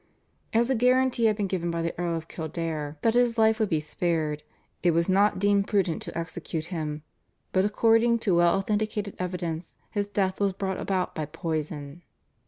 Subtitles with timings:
[0.51, 3.69] As a guarantee had been given by the Earl of Kildare that his life would
[3.69, 4.41] be spared,
[4.81, 7.03] it was not deemed prudent to execute him,
[7.51, 12.01] but according to well authenticated evidence his death was brought about by poison.